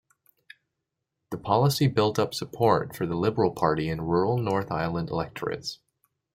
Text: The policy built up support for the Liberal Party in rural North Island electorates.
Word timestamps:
The 1.29 1.37
policy 1.37 1.87
built 1.87 2.17
up 2.17 2.33
support 2.33 2.95
for 2.95 3.05
the 3.05 3.13
Liberal 3.15 3.51
Party 3.51 3.87
in 3.87 4.01
rural 4.01 4.39
North 4.39 4.71
Island 4.71 5.11
electorates. 5.11 5.77